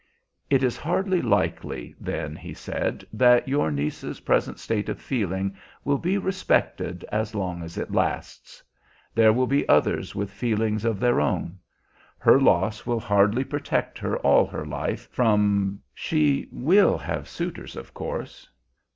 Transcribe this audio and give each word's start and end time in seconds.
"It 0.49 0.63
is 0.63 0.77
hardly 0.77 1.21
likely," 1.21 1.93
then 1.99 2.35
he 2.35 2.55
said, 2.55 3.05
"that 3.13 3.47
your 3.47 3.69
niece's 3.69 4.21
present 4.21 4.57
state 4.57 4.89
of 4.89 4.99
feeling 4.99 5.55
will 5.83 5.99
be 5.99 6.17
respected 6.17 7.05
as 7.11 7.35
long 7.35 7.61
as 7.61 7.77
it 7.77 7.91
lasts; 7.91 8.63
there 9.13 9.31
will 9.31 9.45
be 9.45 9.69
others 9.69 10.15
with 10.15 10.31
feelings 10.31 10.85
of 10.85 10.99
their 10.99 11.21
own. 11.21 11.59
Her 12.17 12.41
loss 12.41 12.83
will 12.83 12.99
hardly 12.99 13.43
protect 13.43 13.99
her 13.99 14.17
all 14.17 14.47
her 14.47 14.65
life 14.65 15.07
from 15.11 15.79
she 15.93 16.47
will 16.51 16.97
have 16.97 17.27
suitors, 17.29 17.75
of 17.75 17.93
course! 17.93 18.49